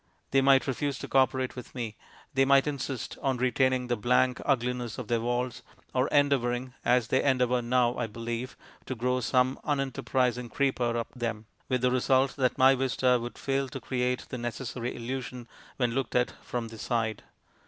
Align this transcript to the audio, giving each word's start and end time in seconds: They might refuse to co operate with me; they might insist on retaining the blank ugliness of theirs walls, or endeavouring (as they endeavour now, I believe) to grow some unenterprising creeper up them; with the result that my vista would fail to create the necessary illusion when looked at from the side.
They 0.31 0.41
might 0.41 0.65
refuse 0.65 0.97
to 0.97 1.07
co 1.07 1.19
operate 1.19 1.55
with 1.55 1.75
me; 1.75 1.95
they 2.33 2.43
might 2.43 2.65
insist 2.65 3.19
on 3.21 3.37
retaining 3.37 3.85
the 3.85 3.95
blank 3.95 4.41
ugliness 4.45 4.97
of 4.97 5.09
theirs 5.09 5.21
walls, 5.21 5.61
or 5.93 6.07
endeavouring 6.07 6.73
(as 6.83 7.09
they 7.09 7.21
endeavour 7.23 7.61
now, 7.61 7.95
I 7.95 8.07
believe) 8.07 8.57
to 8.87 8.95
grow 8.95 9.19
some 9.19 9.59
unenterprising 9.63 10.49
creeper 10.49 10.97
up 10.97 11.13
them; 11.15 11.45
with 11.69 11.81
the 11.81 11.91
result 11.91 12.35
that 12.37 12.57
my 12.57 12.73
vista 12.73 13.19
would 13.21 13.37
fail 13.37 13.69
to 13.69 13.79
create 13.79 14.25
the 14.29 14.39
necessary 14.39 14.95
illusion 14.95 15.47
when 15.77 15.91
looked 15.91 16.15
at 16.15 16.33
from 16.43 16.69
the 16.69 16.79
side. 16.79 17.21